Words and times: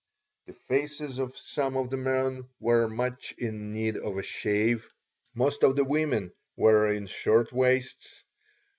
The 0.47 0.53
faces 0.53 1.19
of 1.19 1.37
some 1.37 1.77
of 1.77 1.91
the 1.91 1.97
men 1.97 2.49
were 2.59 2.89
much 2.89 3.35
in 3.37 3.71
need 3.71 3.97
of 3.97 4.17
a 4.17 4.23
shave. 4.23 4.87
Most 5.35 5.61
of 5.61 5.75
the 5.75 5.83
women 5.85 6.33
were 6.55 6.89
in 6.89 7.05
shirt 7.05 7.53
waists. 7.53 8.23